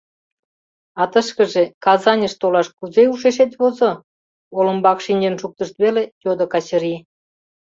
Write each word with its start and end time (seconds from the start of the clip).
—А 1.01 1.03
тышкыже, 1.11 1.63
Казаньыш 1.85 2.33
толаш 2.41 2.67
кузе 2.77 3.03
ушешет 3.13 3.51
возо?— 3.59 3.91
олымбак 4.57 4.97
шинчын 5.05 5.35
шуктышт 5.41 5.75
веле, 5.83 6.03
йодо 6.23 6.45
Качырий. 6.53 6.99